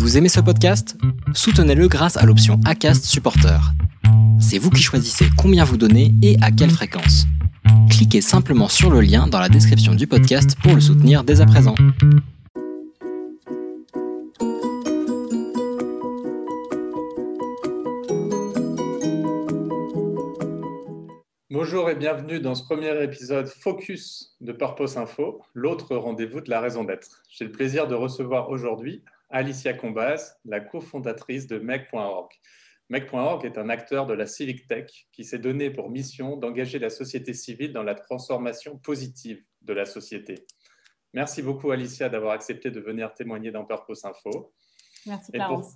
[0.00, 0.96] Vous aimez ce podcast?
[1.34, 3.60] Soutenez-le grâce à l'option ACAST Supporter.
[4.40, 7.26] C'est vous qui choisissez combien vous donnez et à quelle fréquence.
[7.90, 11.46] Cliquez simplement sur le lien dans la description du podcast pour le soutenir dès à
[11.46, 11.74] présent.
[21.50, 26.62] Bonjour et bienvenue dans ce premier épisode Focus de Purpose Info, l'autre rendez-vous de la
[26.62, 27.22] raison d'être.
[27.28, 32.28] J'ai le plaisir de recevoir aujourd'hui Alicia Combaz, la cofondatrice de MEC.org.
[32.88, 36.90] MEC.org est un acteur de la Civic Tech qui s'est donné pour mission d'engager la
[36.90, 40.46] société civile dans la transformation positive de la société.
[41.14, 44.52] Merci beaucoup Alicia d'avoir accepté de venir témoigner dans Purpose Info.
[45.06, 45.74] Merci Clarence.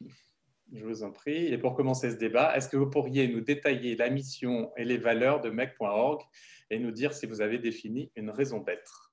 [0.72, 1.46] Je vous en prie.
[1.46, 4.96] Et pour commencer ce débat, est-ce que vous pourriez nous détailler la mission et les
[4.96, 6.22] valeurs de MEC.org
[6.70, 9.12] et nous dire si vous avez défini une raison d'être?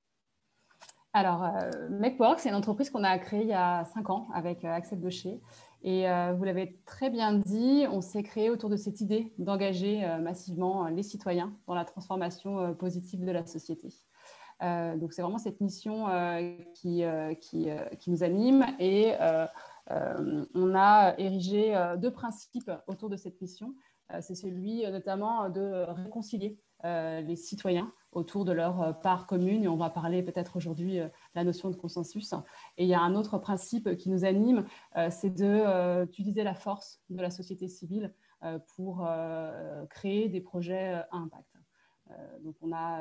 [1.15, 1.69] Alors, euh,
[2.39, 5.39] c'est une entreprise qu'on a créée il y a cinq ans avec euh, Axel Gaucher.
[5.83, 10.07] Et euh, vous l'avez très bien dit, on s'est créé autour de cette idée d'engager
[10.21, 13.89] massivement les citoyens dans la transformation positive de la société.
[14.61, 16.07] donc, c'est vraiment cette mission
[16.73, 17.03] qui,
[17.41, 18.65] qui, nous anime.
[18.79, 19.11] Et
[19.89, 23.75] on a érigé deux principes autour de cette mission.
[24.21, 29.67] C'est celui notamment de réconcilier les citoyens autour de leur euh, part commune.
[29.67, 32.33] On va parler peut-être aujourd'hui de euh, la notion de consensus.
[32.77, 34.65] Et il y a un autre principe qui nous anime,
[34.97, 38.13] euh, c'est d'utiliser la force de la société civile
[38.75, 39.07] pour
[39.89, 41.55] créer des projets à impact.
[42.41, 42.99] donc on a,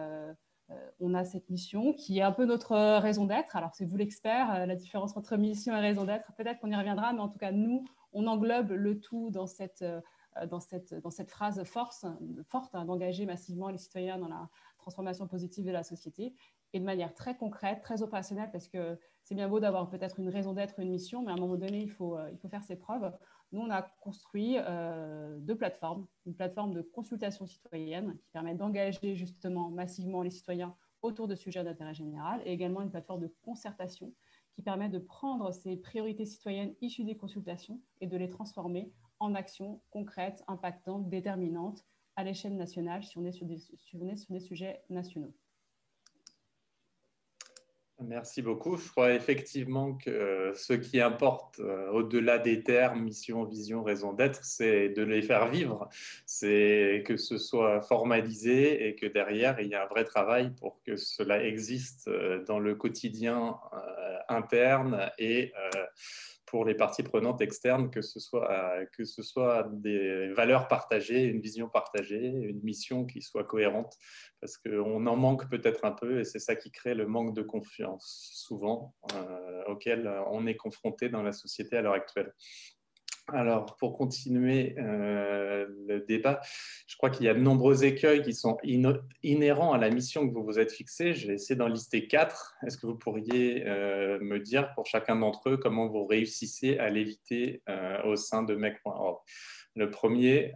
[1.00, 3.56] on a cette mission qui est un peu notre raison d'être.
[3.56, 7.12] Alors c'est vous l'expert, la différence entre mission et raison d'être, peut-être qu'on y reviendra,
[7.12, 9.84] mais en tout cas nous, on englobe le tout dans cette...
[10.48, 12.06] Dans cette, dans cette, phrase force,
[12.44, 14.48] forte hein, d'engager massivement les citoyens dans la,
[14.82, 16.34] transformation positive de la société
[16.74, 20.28] et de manière très concrète, très opérationnelle, parce que c'est bien beau d'avoir peut-être une
[20.28, 22.64] raison d'être, une mission, mais à un moment donné, il faut, euh, il faut faire
[22.64, 23.12] ses preuves.
[23.52, 26.06] Nous, on a construit euh, deux plateformes.
[26.26, 31.62] Une plateforme de consultation citoyenne qui permet d'engager justement massivement les citoyens autour de sujets
[31.62, 34.12] d'intérêt général et également une plateforme de concertation
[34.54, 39.36] qui permet de prendre ces priorités citoyennes issues des consultations et de les transformer en
[39.36, 41.84] actions concrètes, impactantes, déterminantes
[42.16, 45.32] à l'échelle nationale si on est sur des, sur des sujets nationaux.
[48.00, 48.76] Merci beaucoup.
[48.76, 54.12] Je crois effectivement que euh, ce qui importe euh, au-delà des termes, mission, vision, raison
[54.12, 55.88] d'être, c'est de les faire vivre.
[56.26, 60.82] C'est que ce soit formalisé et que derrière, il y a un vrai travail pour
[60.82, 63.56] que cela existe euh, dans le quotidien
[64.28, 65.52] interne et
[66.52, 71.24] pour les parties prenantes externes, que ce soit, euh, que ce soit des valeurs partagées,
[71.24, 73.96] une vision partagée, une mission qui soit cohérente,
[74.38, 77.40] parce qu'on en manque peut-être un peu et c'est ça qui crée le manque de
[77.40, 82.34] confiance souvent euh, auquel on est confronté dans la société à l'heure actuelle.
[83.28, 86.40] Alors, pour continuer euh, le débat,
[86.88, 88.58] je crois qu'il y a de nombreux écueils qui sont
[89.22, 91.14] inhérents à la mission que vous vous êtes fixée.
[91.14, 92.56] Je vais essayer d'en lister quatre.
[92.66, 96.90] Est-ce que vous pourriez euh, me dire pour chacun d'entre eux comment vous réussissez à
[96.90, 99.20] l'éviter euh, au sein de mec.org
[99.76, 100.54] Le premier,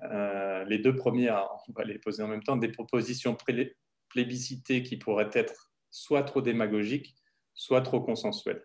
[0.66, 3.36] les deux premiers, on va les poser en même temps, des propositions
[4.08, 7.14] plébiscitées qui pourraient être soit trop démagogiques,
[7.54, 8.64] soit trop consensuelles.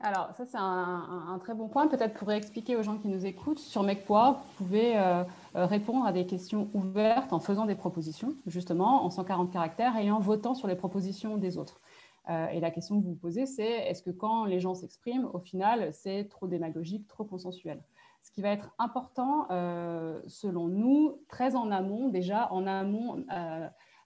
[0.00, 1.86] Alors, ça, c'est un, très bon point.
[1.86, 5.24] Peut-être pour expliquer aux gens qui nous écoutent, sur MECPOA, vous pouvez euh,
[5.56, 10.10] euh, répondre à des questions ouvertes en faisant des propositions, justement, en 140 caractères et
[10.10, 11.80] en votant sur les propositions des autres.
[12.28, 15.28] Euh, et la question que vous vous posez, c'est est-ce que quand les gens s'expriment,
[15.32, 17.82] au final, c'est trop démagogique, trop consensuel?
[18.22, 19.46] Ce qui va être important,
[20.26, 23.22] selon nous, très en amont, déjà en amont.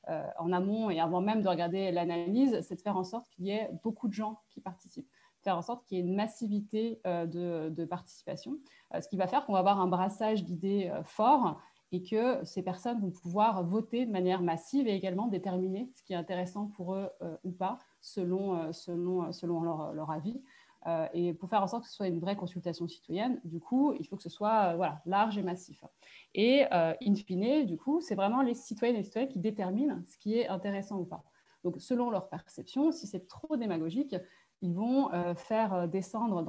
[0.08, 3.50] en amont et avant même de regarder l'analyse, c'est de faire en sorte qu'il y
[3.50, 5.08] ait beaucoup de gens qui participent
[5.48, 7.24] faire en sorte qu'il y ait une massivité euh,
[7.70, 8.58] de, participation,
[8.94, 11.58] euh, ce qui va faire qu'on va avoir un brassage d'idées euh, fort
[11.90, 16.12] et que ces personnes vont pouvoir voter de manière massive et également déterminer ce qui
[16.12, 17.08] est intéressant pour eux
[17.44, 20.38] ou pas selon, selon, selon leur, avis.
[21.14, 24.06] et pour faire en sorte que ce soit une vraie consultation citoyenne, du coup, il
[24.06, 25.82] faut que ce soit voilà, large et massif.
[26.34, 30.18] Et in fine, du coup, c'est vraiment les citoyennes et les citoyens qui déterminent ce
[30.18, 31.24] qui est intéressant ou pas.
[31.64, 34.14] Donc, selon leur perception, si c'est trop démagogique,
[34.62, 36.42] ils vont euh, faire euh, descendre euh,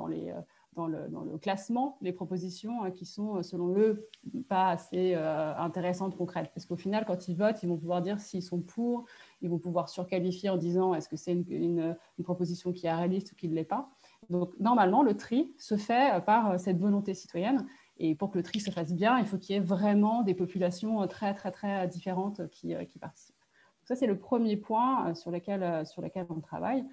[0.75, 4.07] dans, le, classement les propositions qui sont, selon eux,
[4.47, 6.51] pas assez intéressantes, concrètes.
[6.53, 9.06] Parce qu'au final, quand ils votent, ils vont pouvoir dire s'ils sont pour,
[9.41, 13.35] ils vont pouvoir surqualifier en disant est-ce que c'est une, proposition qui est réaliste ou
[13.35, 13.89] qui ne l'est pas.
[14.29, 17.65] Donc, normalement, le tri se fait par cette volonté citoyenne.
[17.97, 20.33] Et pour que le tri se fasse bien, il faut qu'il y ait vraiment des
[20.33, 23.35] populations très, très, très différentes qui, participent.
[23.83, 25.85] Ça, c'est le premier point sur lequel
[26.29, 26.85] on travaille.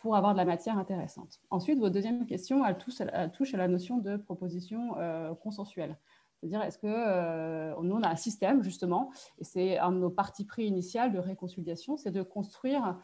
[0.00, 1.40] Pour avoir de la matière intéressante.
[1.50, 4.94] Ensuite, votre deuxième question, elle touche, à la notion de proposition
[5.42, 5.98] consensuelle.
[6.40, 10.44] C'est-à-dire, est-ce que nous, on a un système, justement, et c'est un de nos partis
[10.44, 12.98] pris initial de réconciliation, c'est de construire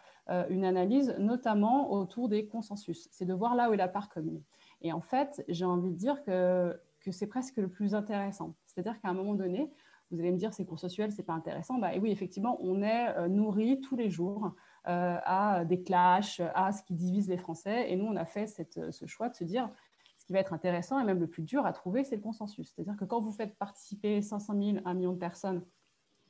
[0.50, 3.08] une analyse, notamment autour des consensus.
[3.12, 4.42] C'est de voir là où est la part commune.
[4.82, 6.78] Et en fait, j'ai envie de dire que
[7.10, 8.54] c'est presque le plus intéressant.
[8.66, 9.70] C'est-à-dire qu'à un moment donné,
[10.10, 11.78] vous allez me dire c'est consensuel, c'est pas intéressant.
[11.78, 14.52] Bah, et oui, effectivement, on est euh, nourri tous les jours
[14.86, 17.90] euh, à des clashs, à ce qui divise les Français.
[17.90, 19.70] Et nous, on a fait cette, ce choix de se dire
[20.16, 22.72] ce qui va être intéressant et même le plus dur à trouver, c'est le consensus.
[22.74, 25.64] C'est-à-dire que quand vous faites participer 500 000, 1 million de personnes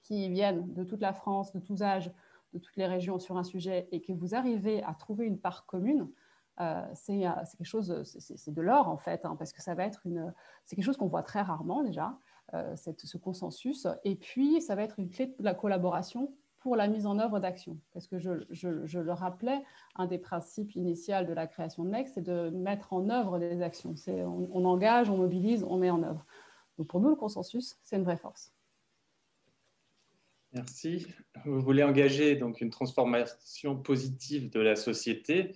[0.03, 2.13] qui viennent de toute la France, de tous âges,
[2.53, 5.67] de toutes les régions sur un sujet et que vous arrivez à trouver une part
[5.67, 6.09] commune,
[6.61, 10.05] euh, c'est quelque chose, c'est de l'or en fait, hein, parce que ça va être
[10.07, 10.35] une,
[10.65, 12.19] c'est quelque chose qu'on voit très rarement déjà.
[12.55, 13.87] Euh, ce consensus.
[14.05, 17.41] Et puis, ça va être une clé de la collaboration pour la mise en œuvre
[17.41, 17.79] d'actions.
[17.93, 19.63] Parce que je, le rappelais,
[19.97, 23.61] un des principes initiaux de la création de NEC, c'est de mettre en œuvre des
[23.61, 23.95] actions.
[24.07, 26.25] On, on, engage, on mobilise, on met en œuvre.
[26.79, 28.51] Donc pour nous, le consensus, c'est une vraie force.
[30.55, 31.07] Merci.
[31.45, 35.55] Vous voulez engager donc une transformation positive de la société.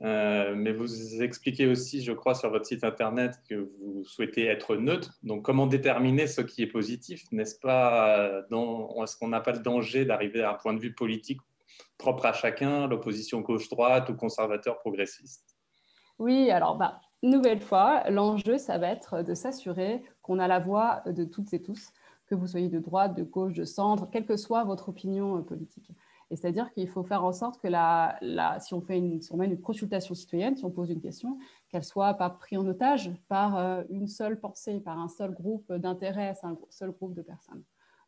[0.00, 4.76] Euh, mais vous expliquez aussi, je crois, sur votre site internet que vous souhaitez être
[4.76, 5.18] neutre.
[5.22, 10.04] Donc, comment déterminer ce qui est positif N'est-ce pas Est-ce qu'on n'a pas le danger
[10.04, 11.40] d'arriver à un point de vue politique
[11.98, 15.56] propre à chacun, l'opposition gauche-droite ou conservateur-progressiste
[16.18, 21.02] Oui, alors, bah, nouvelle fois, l'enjeu, ça va être de s'assurer qu'on a la voix
[21.06, 21.92] de toutes et tous,
[22.26, 25.56] que vous soyez de droite, de gauche, de centre, quelle que soit votre opinion euh,
[26.36, 28.18] c'est-à-dire qu'il faut faire en sorte que la,
[28.60, 31.38] si, on fait une, une consultation citoyenne, si on pose une question,
[31.68, 35.72] qu'elle soit pas prise en otage par euh, une seule pensée, par un seul groupe
[35.72, 37.62] d'intérêts, un seul groupe de personnes.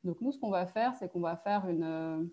[0.04, 2.24] Donc nous, ce qu'on va faire, c'est qu'on va faire une euh,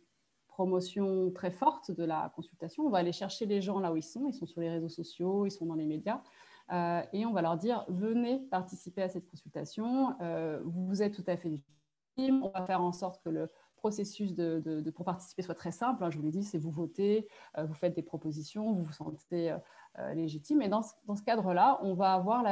[0.47, 2.83] promotion très forte de la consultation.
[2.83, 4.27] On va aller chercher les gens là où ils sont.
[4.27, 6.21] Ils sont sur les réseaux sociaux, ils sont dans les médias.
[6.71, 10.15] Euh, et on va leur dire, venez participer à cette consultation.
[10.63, 12.43] vous êtes tout à fait légitime.
[12.43, 13.49] On va faire en sorte que le
[13.81, 14.33] processus
[14.95, 16.03] pour participer soit très simple.
[16.03, 18.93] Hein, je vous l'ai dit, c'est vous votez, euh, vous faites des propositions, vous vous
[18.93, 19.57] sentez euh,
[19.99, 20.61] euh, légitime.
[20.61, 22.43] Et dans ce, cadre-là, on va avoir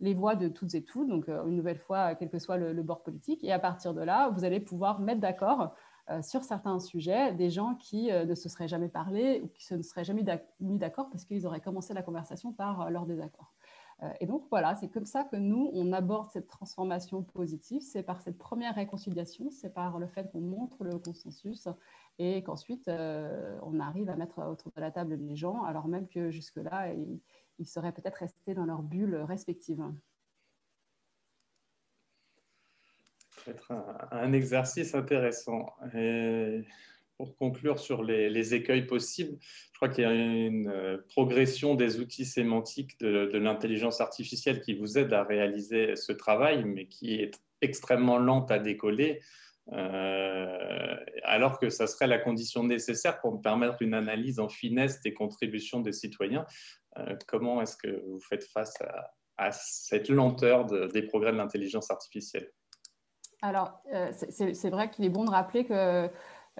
[0.00, 3.02] les voix de toutes et tous, donc une nouvelle fois, quel que soit le, bord
[3.02, 3.42] politique.
[3.42, 5.74] Et à partir de là, vous allez pouvoir mettre d'accord
[6.22, 9.88] sur certains sujets des gens qui ne se seraient jamais parlé ou qui ne se
[9.88, 10.24] seraient jamais
[10.60, 13.55] mis d'accord parce qu'ils auraient commencé la conversation par leur désaccord.
[14.02, 18.02] Euh, et donc voilà, c'est comme ça que nous, on aborde cette transformation positive, c'est
[18.02, 21.66] par cette première réconciliation, c'est par le fait qu'on montre le consensus
[22.18, 26.08] et qu'ensuite euh, on arrive à mettre autour de la table les gens, alors même
[26.08, 29.82] que jusque-là, ils, seraient peut-être restés dans leur bulle respective.
[33.44, 33.72] Peut-être
[34.10, 35.74] un, exercice intéressant.
[37.16, 41.98] Pour conclure sur les, écueils possibles, je crois qu'il y a une euh, progression des
[41.98, 47.32] outils sémantiques de, l'intelligence artificielle qui vous aide à réaliser ce travail, mais qui est
[47.62, 49.20] extrêmement lente à décoller,
[49.72, 55.14] euh, alors que ça serait la condition nécessaire pour permettre une analyse en finesse des
[55.14, 56.44] contributions des citoyens.
[56.98, 58.74] Euh, comment est-ce que vous faites face
[59.38, 62.50] à, cette lenteur des progrès de l'intelligence artificielle?
[63.42, 66.10] Alors, c'est vrai qu'il est bon de rappeler que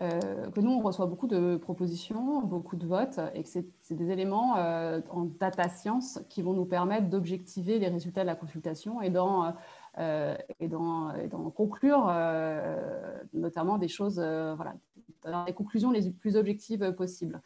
[0.03, 4.11] euh, que nous, on reçoit beaucoup de propositions, beaucoup de votes, et que c'est des
[4.11, 9.01] éléments euh, en data science qui vont nous permettre d'objectiver les résultats de la consultation
[9.01, 9.55] et d'en
[9.99, 10.69] euh, et
[11.55, 12.13] conclure
[13.33, 14.75] notamment des choses, voilà,
[15.47, 17.41] les conclusions les plus objectives possibles.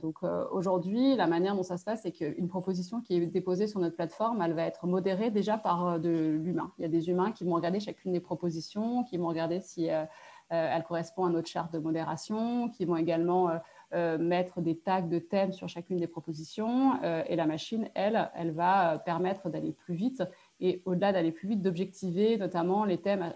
[0.00, 3.80] donc aujourd'hui, la manière dont ça se passe, c'est qu'une proposition qui est déposée sur
[3.80, 6.72] notre plateforme, elle va être modérée déjà par de l'humain.
[6.78, 9.90] Il y a des humains qui vont regarder chacune des propositions, qui vont regarder si
[9.90, 10.04] euh,
[10.50, 13.58] elle correspond à notre charte de modération, qui vont également euh,
[13.94, 17.02] euh, mettre des tags de thèmes sur chacune des propositions.
[17.02, 20.22] et la machine, elle, elle va permettre d'aller plus vite
[20.60, 23.32] et au-delà d'aller plus vite, d'objectiver notamment les thèmes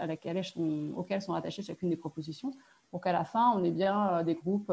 [0.96, 2.50] auxquels sont rattachées chacune des propositions,
[2.90, 4.72] pour qu'à la fin, on ait bien des groupes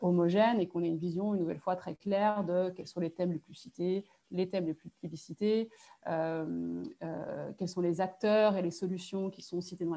[0.00, 3.10] homogènes et qu'on ait une vision, une nouvelle fois, très claire de quels sont les
[3.10, 5.68] thèmes les plus cités, les thèmes les plus publicités,
[6.06, 9.96] quels sont les acteurs et les solutions qui sont cités dans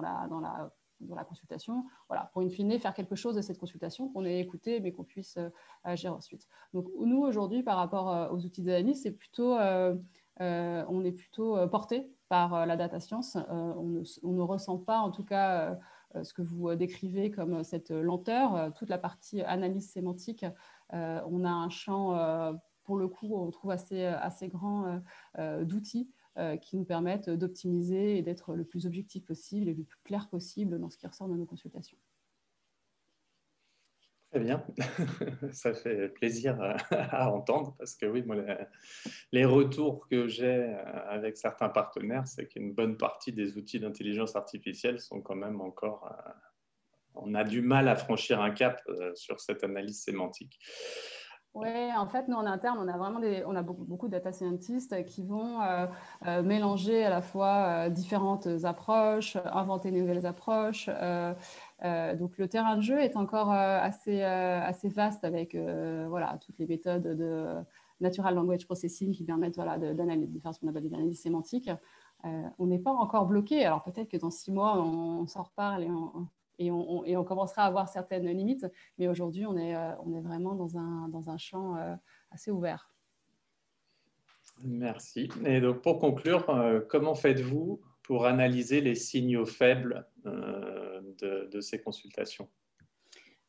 [0.00, 3.58] la, dans la dans la consultation, voilà, pour in fine faire quelque chose de cette
[3.58, 5.48] consultation, qu'on ait écouté, mais qu'on puisse euh,
[5.84, 6.46] agir ensuite.
[6.74, 9.94] Donc nous, aujourd'hui, par rapport euh, aux outils d'analyse, c'est plutôt, euh,
[10.38, 13.36] on est plutôt porté par la data science.
[13.48, 15.78] On ne, on, ne, ressent pas, en tout cas,
[16.22, 18.72] ce que vous décrivez comme cette lenteur.
[18.74, 20.46] Toute la partie analyse sémantique,
[20.92, 22.54] on a un champ,
[22.84, 25.02] pour le coup, on trouve assez, assez grand
[25.36, 26.08] d'outils
[26.62, 30.78] qui nous permettent d'optimiser et d'être le plus objectif possible et le plus clair possible
[30.78, 31.98] dans ce qui ressort de nos consultations.
[34.30, 34.64] Très bien,
[35.52, 36.56] ça fait plaisir
[36.90, 38.36] à entendre parce que oui, moi,
[39.32, 40.72] les retours que j'ai
[41.08, 46.08] avec certains partenaires, c'est qu'une bonne partie des outils d'intelligence artificielle sont quand même encore...
[47.16, 48.80] On a du mal à franchir un cap
[49.16, 50.60] sur cette analyse sémantique.
[51.54, 51.66] Oui,
[51.96, 55.04] en fait, nous en interne, on a vraiment des, on a beaucoup, de data scientists
[55.04, 55.86] qui vont euh,
[56.26, 60.86] euh, mélanger à la fois euh, différentes approches, inventer de nouvelles approches.
[60.86, 65.56] donc, le terrain de jeu est encore assez, assez vaste avec
[66.08, 67.56] voilà, toutes les méthodes de
[68.00, 71.70] natural language processing qui permettent voilà, d'analyser, de, faire ce qu'on appelle des analyses sémantiques.
[72.24, 73.64] on n'est pas encore bloqué.
[73.64, 76.28] Alors, peut-être que dans six mois, on, s'en reparle et on,
[76.60, 78.66] et on, commencera à avoir certaines limites.
[78.98, 81.94] Mais aujourd'hui, on est, euh, on est vraiment dans un, dans un champ euh,
[82.30, 82.92] assez ouvert.
[84.62, 85.30] Merci.
[85.46, 91.80] Et donc, pour conclure, euh, comment faites-vous pour analyser les signaux faibles de, de, ces
[91.80, 92.48] consultations?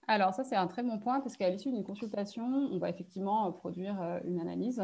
[0.08, 3.52] Alors ça, c'est un très bon point parce qu'à l'issue d'une consultation, on va effectivement
[3.52, 4.82] produire une analyse.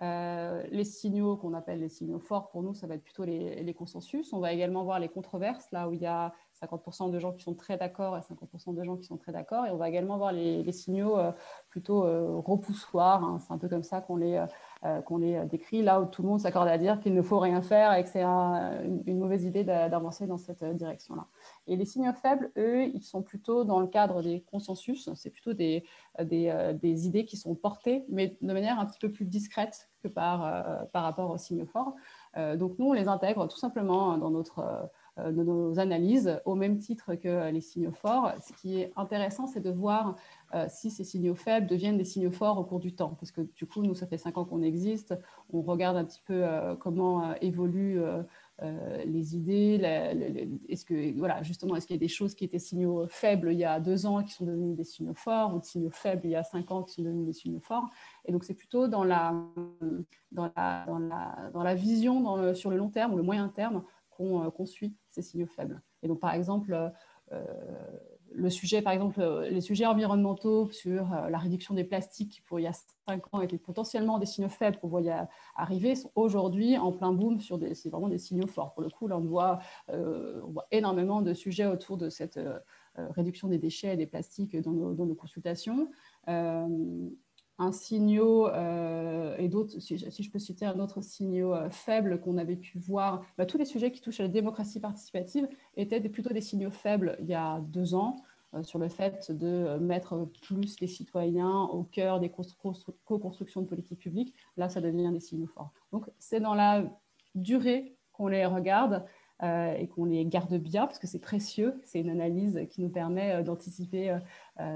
[0.00, 3.74] les signaux qu'on appelle les signaux forts, pour nous, ça va être plutôt les, les,
[3.74, 4.32] consensus.
[4.32, 7.42] On va également voir les controverses, là où il y a 50% de gens qui
[7.42, 9.66] sont très d'accord et 50% de gens qui sont très d'accord.
[9.66, 11.32] Et on va également voir les, signaux euh,
[11.68, 13.24] plutôt euh, repoussoirs.
[13.24, 13.38] Hein.
[13.40, 14.44] C'est un peu comme ça qu'on les,
[14.84, 17.38] euh, qu'on les décrit, là où tout le monde s'accorde à dire qu'il ne faut
[17.38, 21.26] rien faire et que c'est une, mauvaise idée d'avancer dans cette direction-là.
[21.66, 25.08] Et les signaux faibles, eux, ils sont plutôt dans le cadre des consensus.
[25.14, 25.84] C'est plutôt des,
[26.20, 30.86] des, idées qui sont portées, mais de manière un petit peu plus discrète que par,
[30.92, 31.94] par rapport aux signaux forts.
[32.56, 37.14] donc nous, on les intègre tout simplement dans notre de nos analyses au même titre
[37.14, 38.32] que les signaux forts.
[38.42, 40.16] Ce qui est intéressant, c'est de voir
[40.54, 43.16] euh, si ces signaux faibles deviennent des signaux forts au cours du temps.
[43.18, 45.14] Parce que du coup, nous, ça fait cinq ans qu'on existe.
[45.52, 48.00] On regarde un petit peu euh, comment évoluent
[49.04, 49.80] les idées.
[50.68, 53.58] est-ce que, voilà, justement, est-ce qu'il y a des choses qui étaient signaux faibles il
[53.58, 56.30] y a deux ans qui sont devenues des signaux forts ou des signaux faibles il
[56.30, 57.88] y a cinq ans qui sont devenus des signaux forts
[58.24, 59.34] Et donc, c'est plutôt dans la,
[60.30, 63.82] dans la, dans la, dans la vision sur le long terme ou le moyen terme
[64.16, 65.82] qu'on suit ces signaux faibles.
[66.02, 66.92] Et donc, par exemple,
[67.32, 67.44] euh,
[68.32, 72.58] le sujet, par exemple, les sujets environnementaux sur euh, la réduction des plastiques qui, pour
[72.58, 72.72] il y a
[73.06, 75.14] cinq ans, étaient potentiellement des signaux faibles qu'on voyait
[75.54, 78.74] arriver, sont aujourd'hui en plein boom sur des, vraiment des signaux forts.
[78.74, 82.40] Pour le coup, là, on voit, euh, énormément de sujets autour de cette
[82.96, 85.88] réduction des déchets et des plastiques dans nos consultations
[87.58, 92.36] un signaux euh, et d'autres, si, je peux citer un autre signaux euh, faible qu'on
[92.36, 96.32] avait pu voir, bah, tous les sujets qui touchent à la démocratie participative étaient plutôt
[96.32, 98.16] des signaux faibles il y a deux ans
[98.54, 104.00] euh, sur le fait de mettre plus les citoyens au cœur des co-constructions de politiques
[104.00, 104.34] publiques.
[104.56, 105.72] Là, ça devient des signaux forts.
[105.92, 106.84] Donc, c'est dans la
[107.36, 109.04] durée qu'on les regarde
[109.42, 111.78] et qu'on les garde bien, parce que c'est précieux.
[111.84, 114.16] C'est une analyse qui nous permet d'anticiper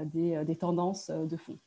[0.03, 1.57] des tendances de fond.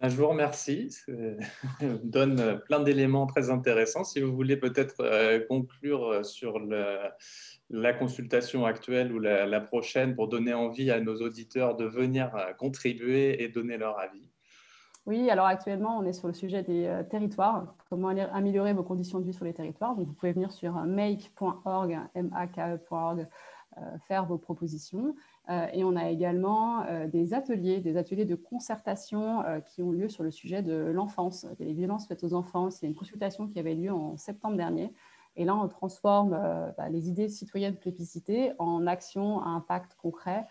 [0.00, 0.90] Ben, je vous remercie.
[0.90, 1.12] Ça
[2.02, 4.04] donne plein d'éléments très intéressants.
[4.04, 6.58] Si vous voulez peut-être euh, conclure sur
[7.70, 12.52] la consultation actuelle ou la, prochaine pour donner envie à nos auditeurs de venir euh,
[12.54, 14.26] contribuer et donner leur avis.
[15.06, 17.74] Oui, alors actuellement, on est sur le sujet des euh, territoires.
[17.90, 19.96] Comment améliorer vos conditions de vie sur les territoires.
[19.96, 23.28] Donc, vous pouvez venir sur make.org, make.org,
[24.06, 25.14] faire vos propositions.
[25.50, 29.90] Euh, et on a également euh, des ateliers, des ateliers de concertation euh, qui ont
[29.90, 32.70] lieu sur le sujet de l'enfance, des violences faites aux enfants.
[32.70, 34.92] C'est une consultation qui avait lieu en septembre dernier.
[35.36, 36.30] Et là, on transforme
[36.76, 40.46] bah, les idées citoyennes plébiscitées en actions à impact concret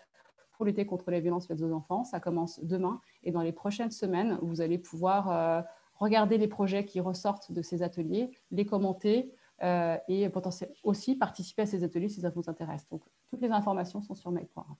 [0.52, 2.02] pour lutter contre les violences faites aux enfants.
[2.02, 3.00] Ça commence demain.
[3.22, 7.82] Et dans les prochaines semaines, vous allez pouvoir regarder les projets qui ressortent de ces
[7.82, 9.30] ateliers, les commenter,
[9.62, 12.88] et potentiellement aussi participer à ces ateliers si ça vous intéresse.
[12.88, 14.76] Donc, toutes les informations sont sur make.org.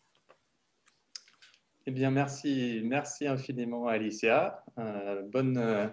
[1.87, 4.63] Eh bien, merci, merci infiniment, Alicia.
[4.79, 5.89] Euh, bonne, euh,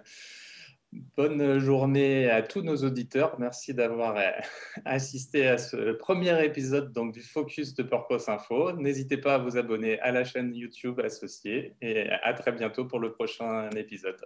[1.16, 3.40] bonne journée à tous nos auditeurs.
[3.40, 4.30] Merci d'avoir euh,
[4.84, 8.72] assisté à ce premier épisode donc, du Focus de Purpose Info.
[8.72, 13.00] N'hésitez pas à vous abonner à la chaîne YouTube associée et à très bientôt pour
[13.00, 14.20] le prochain épisode.